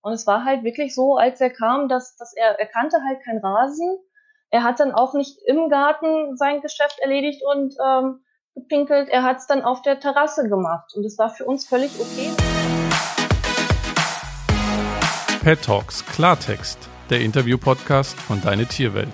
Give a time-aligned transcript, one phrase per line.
[0.00, 3.22] Und es war halt wirklich so, als er kam, dass, dass er, er kannte halt
[3.24, 3.98] kein Rasen.
[4.50, 8.20] Er hat dann auch nicht im Garten sein Geschäft erledigt und ähm,
[8.54, 9.08] gepinkelt.
[9.08, 10.92] Er hat es dann auf der Terrasse gemacht.
[10.94, 12.30] Und es war für uns völlig okay.
[15.42, 16.78] Pet Talks Klartext,
[17.10, 19.12] der Interview-Podcast von Deine Tierwelt.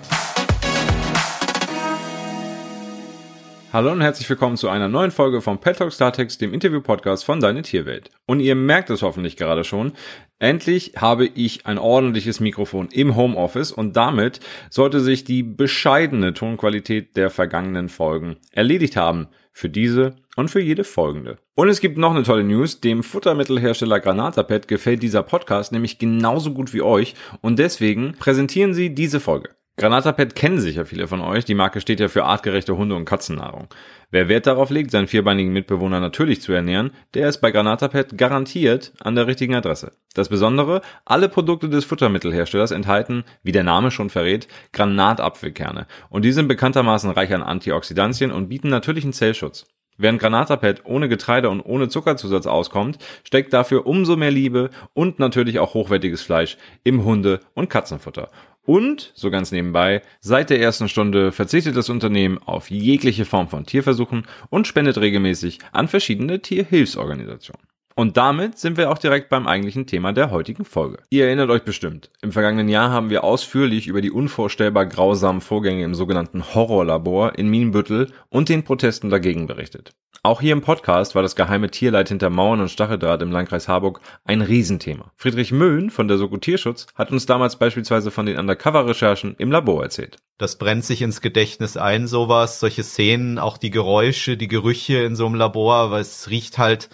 [3.75, 7.41] Hallo und herzlich willkommen zu einer neuen Folge von Pet Talk Startext, dem Interview-Podcast von
[7.41, 8.09] Deine Tierwelt.
[8.25, 9.91] Und ihr merkt es hoffentlich gerade schon,
[10.39, 14.39] endlich habe ich ein ordentliches Mikrofon im Homeoffice und damit
[14.69, 19.27] sollte sich die bescheidene Tonqualität der vergangenen Folgen erledigt haben.
[19.51, 21.37] Für diese und für jede folgende.
[21.55, 22.79] Und es gibt noch eine tolle News.
[22.79, 28.95] Dem Futtermittelhersteller Granatapet gefällt dieser Podcast nämlich genauso gut wie euch und deswegen präsentieren sie
[28.95, 29.49] diese Folge.
[29.77, 31.43] Granatapet kennen sicher viele von euch.
[31.43, 33.67] Die Marke steht ja für artgerechte Hunde- und Katzennahrung.
[34.09, 38.93] Wer Wert darauf legt, seinen vierbeinigen Mitbewohner natürlich zu ernähren, der ist bei Granatapet garantiert
[39.01, 39.91] an der richtigen Adresse.
[40.13, 45.87] Das Besondere, alle Produkte des Futtermittelherstellers enthalten, wie der Name schon verrät, Granatapfelkerne.
[46.09, 49.65] Und die sind bekanntermaßen reich an Antioxidantien und bieten natürlichen Zellschutz.
[49.97, 55.59] Während Granatapet ohne Getreide und ohne Zuckerzusatz auskommt, steckt dafür umso mehr Liebe und natürlich
[55.59, 58.29] auch hochwertiges Fleisch im Hunde- und Katzenfutter.
[58.65, 63.65] Und, so ganz nebenbei, seit der ersten Stunde verzichtet das Unternehmen auf jegliche Form von
[63.65, 67.61] Tierversuchen und spendet regelmäßig an verschiedene Tierhilfsorganisationen.
[67.97, 70.97] Und damit sind wir auch direkt beim eigentlichen Thema der heutigen Folge.
[71.09, 75.85] Ihr erinnert euch bestimmt, im vergangenen Jahr haben wir ausführlich über die unvorstellbar grausamen Vorgänge
[75.85, 79.93] im sogenannten Horrorlabor in Minenbüttel und den Protesten dagegen berichtet.
[80.23, 84.01] Auch hier im Podcast war das geheime Tierleid hinter Mauern und Stacheldraht im Landkreis Harburg
[84.25, 85.11] ein Riesenthema.
[85.15, 89.83] Friedrich Möhn von der Soko Tierschutz hat uns damals beispielsweise von den Undercover-Recherchen im Labor
[89.83, 90.17] erzählt.
[90.37, 95.15] Das brennt sich ins Gedächtnis ein, sowas, solche Szenen, auch die Geräusche, die Gerüche in
[95.15, 96.89] so einem Labor, weil es riecht halt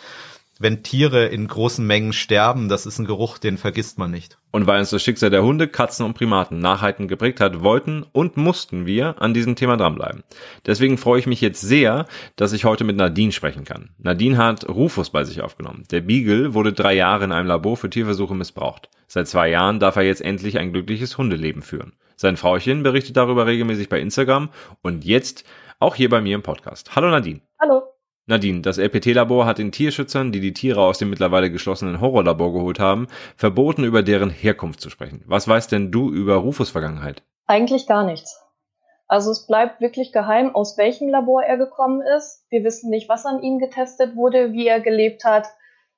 [0.61, 4.37] wenn Tiere in großen Mengen sterben, das ist ein Geruch, den vergisst man nicht.
[4.51, 8.37] Und weil uns das Schicksal der Hunde, Katzen und Primaten nachhaltend geprägt hat, wollten und
[8.37, 10.23] mussten wir an diesem Thema dranbleiben.
[10.65, 12.05] Deswegen freue ich mich jetzt sehr,
[12.35, 13.89] dass ich heute mit Nadine sprechen kann.
[13.97, 15.85] Nadine hat Rufus bei sich aufgenommen.
[15.89, 18.89] Der Beagle wurde drei Jahre in einem Labor für Tierversuche missbraucht.
[19.07, 21.93] Seit zwei Jahren darf er jetzt endlich ein glückliches Hundeleben führen.
[22.15, 24.49] Sein Frauchen berichtet darüber regelmäßig bei Instagram
[24.83, 25.43] und jetzt
[25.79, 26.95] auch hier bei mir im Podcast.
[26.95, 27.41] Hallo Nadine.
[27.59, 27.90] Hallo.
[28.27, 32.79] Nadine, das LPT-Labor hat den Tierschützern, die die Tiere aus dem mittlerweile geschlossenen Horrorlabor geholt
[32.79, 35.23] haben, verboten, über deren Herkunft zu sprechen.
[35.25, 37.23] Was weißt denn du über Rufus Vergangenheit?
[37.47, 38.39] Eigentlich gar nichts.
[39.07, 42.45] Also es bleibt wirklich geheim, aus welchem Labor er gekommen ist.
[42.49, 45.47] Wir wissen nicht, was an ihm getestet wurde, wie er gelebt hat.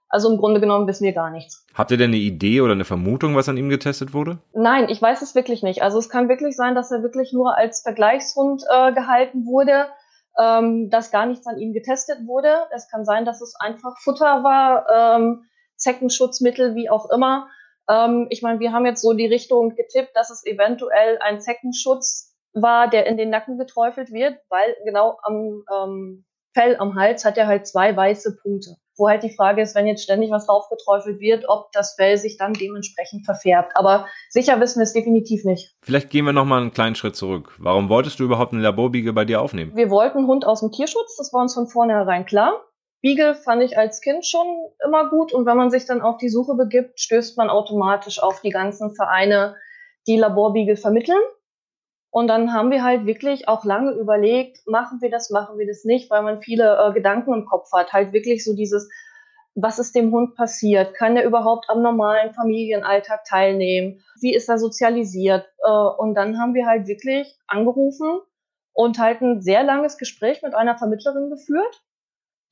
[0.07, 1.66] Also im Grunde genommen wissen wir gar nichts.
[1.73, 4.39] Habt ihr denn eine Idee oder eine Vermutung, was an ihm getestet wurde?
[4.53, 5.83] Nein, ich weiß es wirklich nicht.
[5.83, 9.88] Also es kann wirklich sein, dass er wirklich nur als Vergleichshund äh, gehalten wurde
[10.39, 12.67] ähm, dass gar nichts an ihm getestet wurde.
[12.71, 15.44] Es kann sein, dass es einfach Futter war, ähm,
[15.75, 17.49] Zeckenschutzmittel, wie auch immer.
[17.89, 22.33] Ähm, ich meine, wir haben jetzt so die Richtung getippt, dass es eventuell ein Zeckenschutz
[22.53, 27.38] war, der in den Nacken geträufelt wird, weil genau am ähm, Fell am Hals hat
[27.38, 28.75] er halt zwei weiße Punkte.
[28.97, 32.37] Wo halt die Frage ist, wenn jetzt ständig was draufgeträufelt wird, ob das Fell sich
[32.37, 33.71] dann dementsprechend verfärbt.
[33.75, 35.75] Aber sicher wissen wir es definitiv nicht.
[35.81, 37.55] Vielleicht gehen wir nochmal einen kleinen Schritt zurück.
[37.57, 39.75] Warum wolltest du überhaupt eine Laborbiege bei dir aufnehmen?
[39.75, 42.61] Wir wollten einen Hund aus dem Tierschutz, das war uns von vornherein klar.
[43.03, 44.47] Beagle fand ich als Kind schon
[44.85, 48.39] immer gut und wenn man sich dann auf die Suche begibt, stößt man automatisch auf
[48.39, 49.57] die ganzen Vereine,
[50.07, 51.21] die Laborbeagle vermitteln.
[52.13, 55.84] Und dann haben wir halt wirklich auch lange überlegt, machen wir das, machen wir das
[55.84, 57.91] nicht, weil man viele äh, Gedanken im Kopf hat.
[57.91, 58.88] Halt wirklich so dieses,
[59.56, 60.94] was ist dem Hund passiert?
[60.94, 64.03] Kann er überhaupt am normalen Familienalltag teilnehmen?
[64.22, 65.47] Wie ist er sozialisiert?
[65.66, 68.19] Äh, und dann haben wir halt wirklich angerufen
[68.74, 71.81] und halt ein sehr langes Gespräch mit einer Vermittlerin geführt,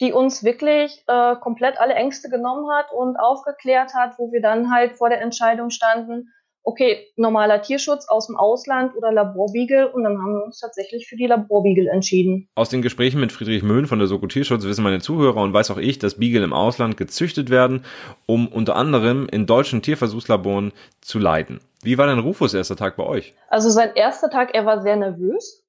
[0.01, 4.73] die uns wirklich äh, komplett alle Ängste genommen hat und aufgeklärt hat, wo wir dann
[4.73, 6.29] halt vor der Entscheidung standen,
[6.63, 11.15] okay, normaler Tierschutz aus dem Ausland oder Laborbiegel und dann haben wir uns tatsächlich für
[11.15, 12.47] die Laborbiegel entschieden.
[12.55, 15.71] Aus den Gesprächen mit Friedrich Möhn von der Soko Tierschutz wissen meine Zuhörer und weiß
[15.71, 17.85] auch ich, dass Biegel im Ausland gezüchtet werden,
[18.25, 21.61] um unter anderem in deutschen Tierversuchslaboren zu leiden.
[21.83, 23.33] Wie war denn Rufus erster Tag bei euch?
[23.47, 25.63] Also sein erster Tag, er war sehr nervös.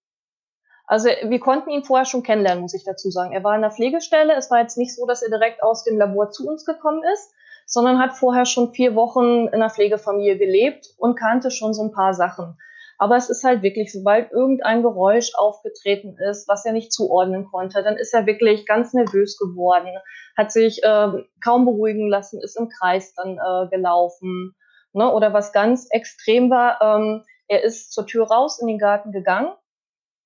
[0.86, 3.32] Also wir konnten ihn vorher schon kennenlernen, muss ich dazu sagen.
[3.32, 4.34] Er war in der Pflegestelle.
[4.34, 7.32] Es war jetzt nicht so, dass er direkt aus dem Labor zu uns gekommen ist,
[7.72, 11.90] sondern hat vorher schon vier Wochen in einer Pflegefamilie gelebt und kannte schon so ein
[11.90, 12.58] paar Sachen.
[12.98, 17.82] Aber es ist halt wirklich, sobald irgendein Geräusch aufgetreten ist, was er nicht zuordnen konnte,
[17.82, 19.88] dann ist er wirklich ganz nervös geworden,
[20.36, 24.54] hat sich äh, kaum beruhigen lassen, ist im Kreis dann äh, gelaufen.
[24.92, 25.10] Ne?
[25.10, 29.50] Oder was ganz extrem war, ähm, er ist zur Tür raus in den Garten gegangen,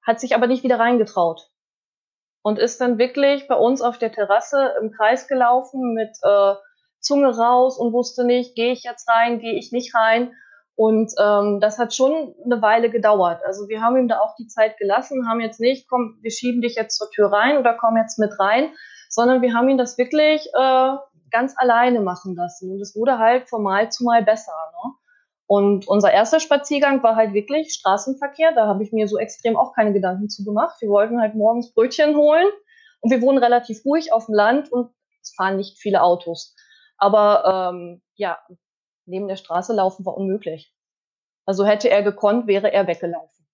[0.05, 1.49] hat sich aber nicht wieder reingetraut
[2.43, 6.55] und ist dann wirklich bei uns auf der Terrasse im Kreis gelaufen mit äh,
[7.07, 10.33] Zunge raus und wusste nicht, gehe ich jetzt rein, gehe ich nicht rein.
[10.75, 13.41] Und ähm, das hat schon eine Weile gedauert.
[13.47, 16.61] Also wir haben ihm da auch die Zeit gelassen, haben jetzt nicht, komm, wir schieben
[16.61, 18.71] dich jetzt zur Tür rein oder komm jetzt mit rein,
[19.09, 20.97] sondern wir haben ihn das wirklich äh,
[21.31, 22.73] ganz alleine machen lassen.
[22.73, 24.53] Und es wurde halt von Mal zu Mal besser.
[24.85, 24.93] Ne?
[25.47, 28.53] Und unser erster Spaziergang war halt wirklich Straßenverkehr.
[28.53, 30.77] Da habe ich mir so extrem auch keine Gedanken zu gemacht.
[30.81, 32.49] Wir wollten halt morgens Brötchen holen
[33.01, 34.91] und wir wohnen relativ ruhig auf dem Land und
[35.23, 36.55] es fahren nicht viele Autos.
[36.99, 38.39] Aber ähm, ja,
[39.07, 40.73] neben der Straße laufen war unmöglich.
[41.45, 43.47] Also hätte er gekonnt, wäre er weggelaufen.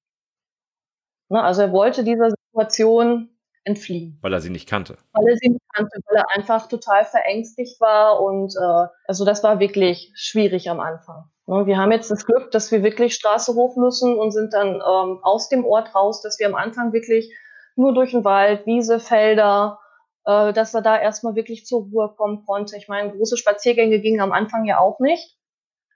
[1.28, 3.30] Ne, also er wollte dieser Situation
[3.64, 4.18] entfliehen.
[4.22, 4.98] Weil er sie nicht kannte.
[5.12, 9.42] Weil er sie nicht kannte, weil er einfach total verängstigt war und äh, also das
[9.42, 11.24] war wirklich schwierig am Anfang.
[11.46, 14.76] Ne, wir haben jetzt das Glück, dass wir wirklich Straße hoch müssen und sind dann
[14.76, 17.34] ähm, aus dem Ort raus, dass wir am Anfang wirklich
[17.76, 19.78] nur durch den Wald, Wiese, Felder,
[20.24, 22.76] äh, dass er da erstmal wirklich zur Ruhe kommen konnte.
[22.76, 25.36] Ich meine, große Spaziergänge gingen am Anfang ja auch nicht,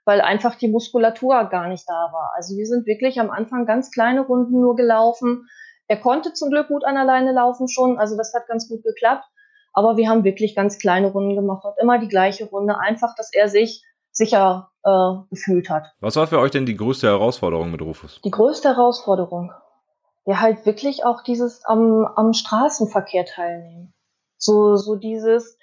[0.05, 2.33] weil einfach die Muskulatur gar nicht da war.
[2.35, 5.47] Also wir sind wirklich am Anfang ganz kleine Runden nur gelaufen.
[5.87, 9.25] Er konnte zum Glück gut an alleine laufen schon, also das hat ganz gut geklappt.
[9.73, 13.31] Aber wir haben wirklich ganz kleine Runden gemacht und immer die gleiche Runde, einfach, dass
[13.31, 15.93] er sich sicher äh, gefühlt hat.
[15.99, 18.19] Was war für euch denn die größte Herausforderung mit Rufus?
[18.23, 19.51] Die größte Herausforderung,
[20.25, 23.93] ja halt wirklich auch dieses am, am Straßenverkehr teilnehmen.
[24.37, 25.57] So, so dieses,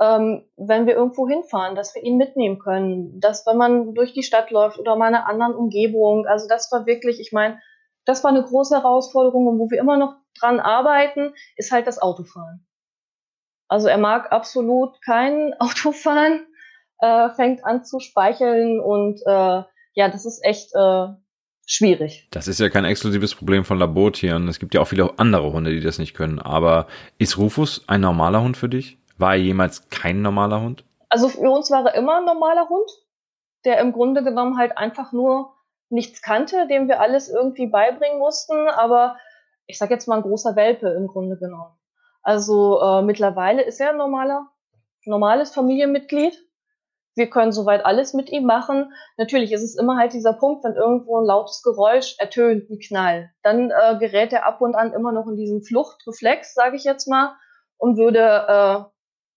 [0.00, 4.22] ähm, wenn wir irgendwo hinfahren, dass wir ihn mitnehmen können, dass wenn man durch die
[4.22, 7.60] Stadt läuft oder mal in einer anderen Umgebung, also das war wirklich, ich meine,
[8.06, 12.00] das war eine große Herausforderung und wo wir immer noch dran arbeiten, ist halt das
[12.00, 12.66] Autofahren.
[13.68, 16.46] Also er mag absolut kein Autofahren,
[17.00, 19.62] äh, fängt an zu speicheln und äh,
[19.94, 21.08] ja, das ist echt äh,
[21.70, 22.26] schwierig.
[22.32, 24.48] Das ist ja kein exklusives Problem von Labortieren.
[24.48, 26.40] Es gibt ja auch viele andere Hunde, die das nicht können.
[26.40, 26.86] Aber
[27.18, 28.98] ist Rufus ein normaler Hund für dich?
[29.18, 30.84] War er jemals kein normaler Hund?
[31.08, 32.90] Also für uns war er immer ein normaler Hund,
[33.64, 35.54] der im Grunde genommen halt einfach nur
[35.88, 38.68] nichts kannte, dem wir alles irgendwie beibringen mussten.
[38.68, 39.16] Aber
[39.66, 41.72] ich sag jetzt mal ein großer Welpe im Grunde genommen.
[42.22, 44.48] Also äh, mittlerweile ist er ein normaler,
[45.04, 46.36] normales Familienmitglied
[47.16, 48.92] wir können soweit alles mit ihm machen.
[49.16, 53.30] Natürlich ist es immer halt dieser Punkt, wenn irgendwo ein lautes Geräusch ertönt, ein Knall,
[53.42, 57.08] dann äh, gerät er ab und an immer noch in diesen Fluchtreflex, sage ich jetzt
[57.08, 57.34] mal,
[57.78, 58.84] und würde äh,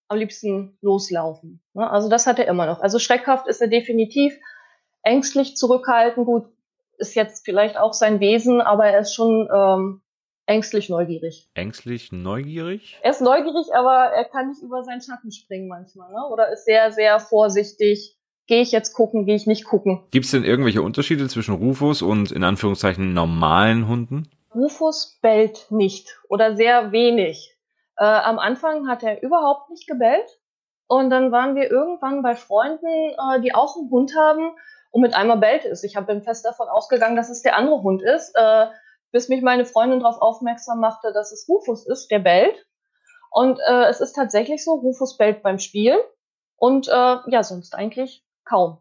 [0.08, 1.62] am liebsten loslaufen.
[1.72, 1.90] Ne?
[1.90, 2.80] Also das hat er immer noch.
[2.80, 4.38] Also schreckhaft ist er definitiv,
[5.02, 6.46] ängstlich zurückhalten, gut,
[6.98, 10.02] ist jetzt vielleicht auch sein Wesen, aber er ist schon ähm,
[10.46, 11.48] ängstlich neugierig.
[11.54, 12.98] Ängstlich neugierig?
[13.02, 16.26] Er ist neugierig, aber er kann nicht über seinen Schatten springen manchmal, ne?
[16.30, 18.16] Oder ist sehr, sehr vorsichtig.
[18.46, 20.04] Gehe ich jetzt gucken, gehe ich nicht gucken.
[20.10, 24.28] Gibt es denn irgendwelche Unterschiede zwischen Rufus und in Anführungszeichen normalen Hunden?
[24.54, 27.56] Rufus bellt nicht oder sehr wenig.
[27.96, 30.38] Äh, am Anfang hat er überhaupt nicht gebellt.
[30.86, 34.50] Und dann waren wir irgendwann bei Freunden, äh, die auch einen Hund haben
[34.90, 35.82] und mit einmal bellt es.
[35.82, 38.32] Ich bin fest davon ausgegangen, dass es der andere Hund ist.
[38.36, 38.66] Äh,
[39.14, 42.66] bis mich meine Freundin darauf aufmerksam machte, dass es Rufus ist, der bellt.
[43.30, 45.96] Und äh, es ist tatsächlich so, Rufus bellt beim Spiel
[46.56, 48.78] und äh, ja, sonst eigentlich kaum.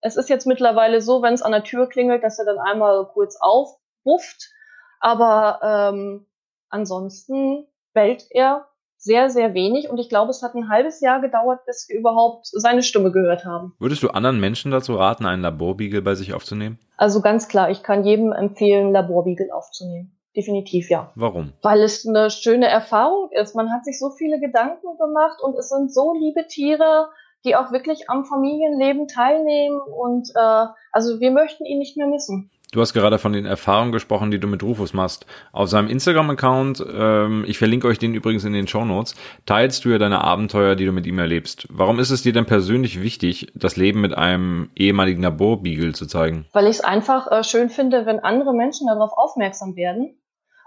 [0.00, 3.08] Es ist jetzt mittlerweile so, wenn es an der Tür klingelt, dass er dann einmal
[3.12, 4.52] kurz aufbufft,
[5.00, 6.28] aber ähm,
[6.68, 8.68] ansonsten bellt er
[9.02, 12.46] sehr, sehr wenig und ich glaube, es hat ein halbes Jahr gedauert, bis wir überhaupt
[12.46, 13.74] seine Stimme gehört haben.
[13.80, 16.78] Würdest du anderen Menschen dazu raten, einen Laborbeagle bei sich aufzunehmen?
[16.96, 20.16] Also ganz klar, ich kann jedem empfehlen, Laborbeagle aufzunehmen.
[20.36, 21.10] Definitiv ja.
[21.16, 21.52] Warum?
[21.62, 23.56] Weil es eine schöne Erfahrung ist.
[23.56, 27.08] Man hat sich so viele Gedanken gemacht und es sind so liebe Tiere,
[27.44, 32.52] die auch wirklich am Familienleben teilnehmen und äh, also wir möchten ihn nicht mehr missen.
[32.72, 35.26] Du hast gerade von den Erfahrungen gesprochen, die du mit Rufus machst.
[35.52, 39.14] Auf seinem Instagram-Account, ähm, ich verlinke euch den übrigens in den Show Notes,
[39.44, 41.66] teilst du ja deine Abenteuer, die du mit ihm erlebst.
[41.68, 46.46] Warum ist es dir denn persönlich wichtig, das Leben mit einem ehemaligen Laborbeagle zu zeigen?
[46.54, 50.18] Weil ich es einfach äh, schön finde, wenn andere Menschen darauf aufmerksam werden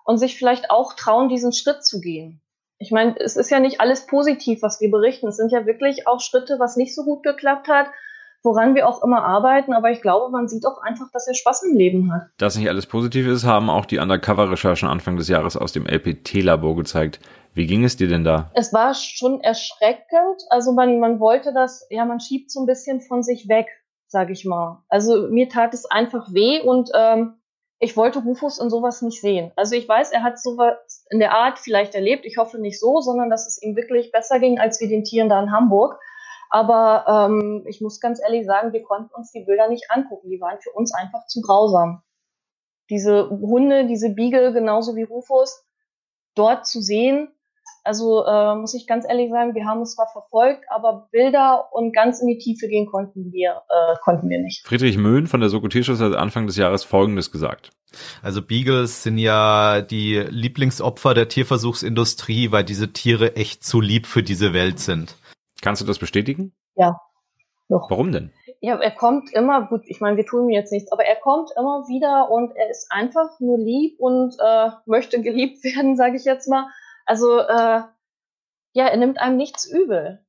[0.04, 2.40] und sich vielleicht auch trauen, diesen Schritt zu gehen.
[2.78, 5.28] Ich meine, es ist ja nicht alles positiv, was wir berichten.
[5.28, 7.88] Es sind ja wirklich auch Schritte, was nicht so gut geklappt hat
[8.46, 11.64] woran wir auch immer arbeiten, aber ich glaube, man sieht auch einfach, dass er Spaß
[11.64, 12.28] im Leben hat.
[12.38, 16.76] Dass nicht alles positiv ist, haben auch die Undercover-Recherchen Anfang des Jahres aus dem LPT-Labor
[16.76, 17.20] gezeigt.
[17.54, 18.52] Wie ging es dir denn da?
[18.54, 20.42] Es war schon erschreckend.
[20.50, 23.68] Also man, man wollte das, ja, man schiebt so ein bisschen von sich weg,
[24.08, 24.84] sage ich mal.
[24.90, 27.36] Also mir tat es einfach weh und ähm,
[27.80, 29.52] ich wollte Rufus in sowas nicht sehen.
[29.56, 32.26] Also ich weiß, er hat sowas in der Art vielleicht erlebt.
[32.26, 35.30] Ich hoffe nicht so, sondern dass es ihm wirklich besser ging als wie den Tieren
[35.30, 36.00] da in Hamburg.
[36.50, 40.30] Aber ähm, ich muss ganz ehrlich sagen, wir konnten uns die Bilder nicht angucken.
[40.30, 42.02] Die waren für uns einfach zu grausam.
[42.90, 45.66] Diese Hunde, diese Beagle, genauso wie Rufus,
[46.36, 47.30] dort zu sehen,
[47.84, 51.94] Also äh, muss ich ganz ehrlich sagen, wir haben es zwar verfolgt, aber Bilder und
[51.94, 54.66] ganz in die Tiefe gehen konnten wir, äh, konnten wir nicht.
[54.66, 57.72] Friedrich Möhn von der Soko Tierschutz hat Anfang des Jahres Folgendes gesagt.
[58.22, 64.24] Also Beagles sind ja die Lieblingsopfer der Tierversuchsindustrie, weil diese Tiere echt zu lieb für
[64.24, 65.16] diese Welt sind.
[65.66, 66.56] Kannst du das bestätigen?
[66.76, 67.02] Ja.
[67.70, 67.90] Doch.
[67.90, 68.32] Warum denn?
[68.62, 71.50] Ja, er kommt immer, gut, ich meine, wir tun mir jetzt nichts, aber er kommt
[71.58, 76.24] immer wieder und er ist einfach nur lieb und äh, möchte geliebt werden, sage ich
[76.24, 76.68] jetzt mal.
[77.08, 77.82] Also äh,
[78.74, 80.24] ja, er nimmt einem nichts übel.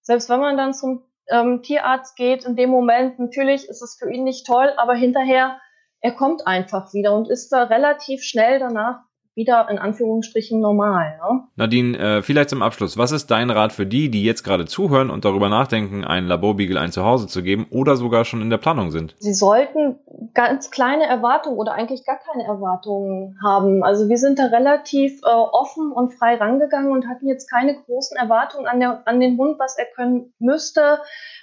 [0.00, 4.12] Selbst wenn man dann zum ähm, Tierarzt geht, in dem Moment, natürlich ist es für
[4.12, 5.60] ihn nicht toll, aber hinterher,
[5.98, 9.00] er kommt einfach wieder und ist da relativ schnell danach
[9.34, 11.18] wieder in Anführungsstrichen normal.
[11.18, 11.44] Ne?
[11.56, 12.98] Nadine, äh, vielleicht zum Abschluss.
[12.98, 16.78] Was ist dein Rat für die, die jetzt gerade zuhören und darüber nachdenken, einen Laborbeagle
[16.78, 19.16] ein Zuhause zu geben oder sogar schon in der Planung sind?
[19.18, 19.98] Sie sollten
[20.34, 23.82] ganz kleine Erwartungen oder eigentlich gar keine Erwartungen haben.
[23.82, 28.16] Also wir sind da relativ äh, offen und frei rangegangen und hatten jetzt keine großen
[28.18, 30.98] Erwartungen an, der, an den Hund, was er können müsste,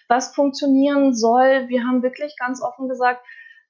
[0.08, 1.68] was funktionieren soll.
[1.68, 3.22] Wir haben wirklich ganz offen gesagt,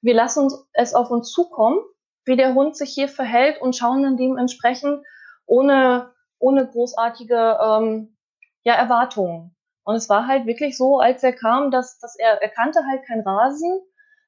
[0.02, 1.78] wir lassen uns es auf uns zukommen
[2.24, 5.04] wie der Hund sich hier verhält und schauen dann dementsprechend
[5.46, 8.16] ohne, ohne großartige ähm,
[8.62, 9.54] ja, Erwartungen.
[9.84, 13.04] Und es war halt wirklich so, als er kam, dass, dass er, er kannte halt
[13.06, 13.80] kein Rasen.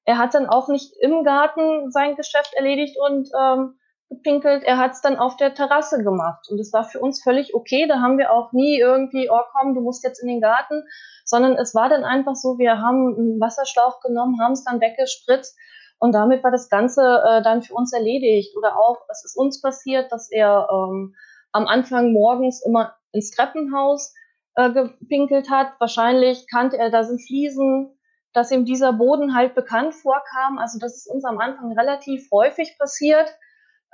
[0.04, 4.64] Er hat dann auch nicht im Garten sein Geschäft erledigt und ähm, gepinkelt.
[4.64, 6.46] Er hat es dann auf der Terrasse gemacht.
[6.50, 7.86] Und es war für uns völlig okay.
[7.86, 10.82] Da haben wir auch nie irgendwie, oh komm, du musst jetzt in den Garten,
[11.24, 15.56] sondern es war dann einfach so, wir haben einen Wasserschlauch genommen, haben es dann weggespritzt
[16.02, 18.56] und damit war das Ganze äh, dann für uns erledigt.
[18.56, 21.14] Oder auch, es ist uns passiert, dass er ähm,
[21.52, 24.12] am Anfang morgens immer ins Treppenhaus
[24.56, 25.74] äh, gepinkelt hat.
[25.78, 27.96] Wahrscheinlich kannte er, da sind Fliesen,
[28.32, 30.58] dass ihm dieser Boden halt bekannt vorkam.
[30.58, 33.32] Also das ist uns am Anfang relativ häufig passiert.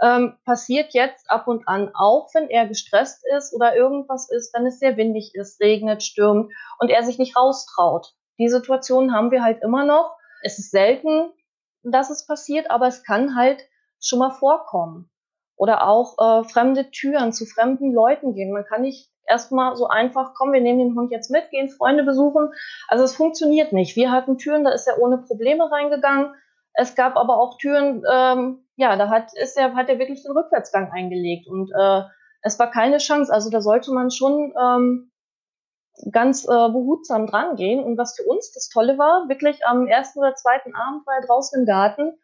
[0.01, 4.65] Ähm, passiert jetzt ab und an auch, wenn er gestresst ist oder irgendwas ist, wenn
[4.65, 8.15] es sehr windig ist, regnet, stürmt und er sich nicht raustraut.
[8.39, 10.17] Die Situation haben wir halt immer noch.
[10.43, 11.33] Es ist selten,
[11.83, 13.63] dass es passiert, aber es kann halt
[14.01, 15.11] schon mal vorkommen.
[15.57, 18.53] Oder auch äh, fremde Türen zu fremden Leuten gehen.
[18.53, 22.05] Man kann nicht erstmal so einfach, komm, wir nehmen den Hund jetzt mit, gehen Freunde
[22.05, 22.51] besuchen.
[22.87, 23.97] Also es funktioniert nicht.
[23.97, 26.35] Wir hatten Türen, da ist er ohne Probleme reingegangen.
[26.75, 30.33] Es gab aber auch Türen, ähm, ja, da hat, ist er, hat er wirklich den
[30.33, 32.03] Rückwärtsgang eingelegt und äh,
[32.43, 33.33] es war keine Chance.
[33.33, 35.11] Also da sollte man schon ähm,
[36.11, 37.83] ganz äh, behutsam dran gehen.
[37.83, 41.27] Und was für uns das Tolle war, wirklich am ersten oder zweiten Abend war er
[41.27, 42.19] draußen im Garten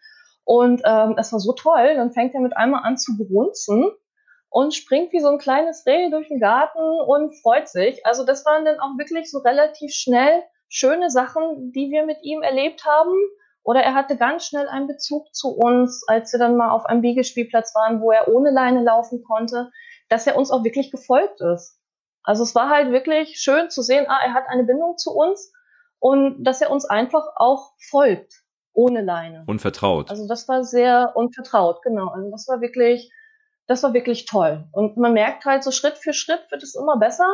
[0.45, 1.95] und ähm, es war so toll.
[1.97, 3.90] Dann fängt er mit einmal an zu brunzen
[4.50, 8.04] und springt wie so ein kleines Reh durch den Garten und freut sich.
[8.07, 12.43] Also das waren dann auch wirklich so relativ schnell schöne Sachen, die wir mit ihm
[12.43, 13.12] erlebt haben.
[13.62, 17.00] Oder er hatte ganz schnell einen Bezug zu uns, als wir dann mal auf einem
[17.00, 19.71] Biegespielplatz waren, wo er ohne Leine laufen konnte,
[20.11, 21.81] dass er uns auch wirklich gefolgt ist.
[22.25, 25.52] Also es war halt wirklich schön zu sehen, ah, er hat eine Bindung zu uns
[25.99, 29.45] und dass er uns einfach auch folgt, ohne Leine.
[29.47, 30.11] Und vertraut.
[30.11, 32.09] Also das war sehr unvertraut, genau.
[32.09, 33.12] Also das war wirklich,
[33.66, 34.64] das war wirklich toll.
[34.73, 37.26] Und man merkt halt so Schritt für Schritt wird es immer besser.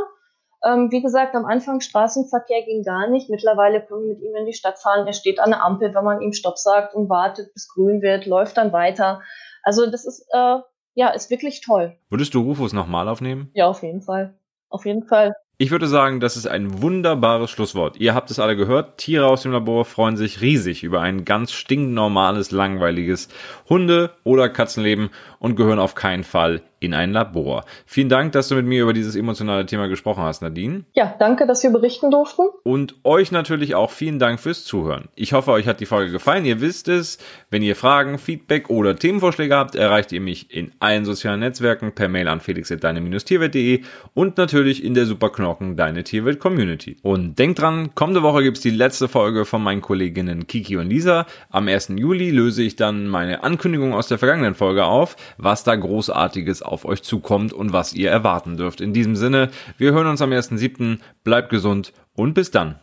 [0.62, 3.30] Ähm, wie gesagt, am Anfang Straßenverkehr ging gar nicht.
[3.30, 5.06] Mittlerweile können wir mit ihm in die Stadt fahren.
[5.06, 8.26] Er steht an der Ampel, wenn man ihm Stopp sagt und wartet, bis grün wird,
[8.26, 9.22] läuft dann weiter.
[9.62, 10.58] Also das ist, äh,
[10.94, 11.96] ja, ist wirklich toll.
[12.10, 13.50] Würdest du Rufus nochmal aufnehmen?
[13.54, 14.34] Ja, auf jeden Fall
[14.70, 15.34] auf jeden Fall.
[15.62, 17.98] Ich würde sagen, das ist ein wunderbares Schlusswort.
[17.98, 18.96] Ihr habt es alle gehört.
[18.96, 23.28] Tiere aus dem Labor freuen sich riesig über ein ganz stinknormales, langweiliges
[23.68, 27.64] Hunde- oder Katzenleben und gehören auf keinen Fall in ein Labor.
[27.84, 30.84] Vielen Dank, dass du mit mir über dieses emotionale Thema gesprochen hast, Nadine.
[30.94, 32.42] Ja, danke, dass wir berichten durften.
[32.62, 35.08] Und euch natürlich auch vielen Dank fürs Zuhören.
[35.14, 36.46] Ich hoffe, euch hat die Folge gefallen.
[36.46, 37.18] Ihr wisst es.
[37.50, 42.08] Wenn ihr Fragen, Feedback oder Themenvorschläge habt, erreicht ihr mich in allen sozialen Netzwerken per
[42.08, 43.82] Mail an felix.deine-tierwelt.de
[44.14, 46.96] und natürlich in der Superknocken Deine Tierwelt Community.
[47.02, 51.26] Und denkt dran, kommende Woche gibt's die letzte Folge von meinen Kolleginnen Kiki und Lisa.
[51.50, 51.92] Am 1.
[51.96, 56.84] Juli löse ich dann meine Ankündigung aus der vergangenen Folge auf, was da großartiges auf
[56.84, 58.80] euch zukommt und was ihr erwarten dürft.
[58.80, 60.98] In diesem Sinne, wir hören uns am 1.7.
[61.24, 62.80] Bleibt gesund und bis dann.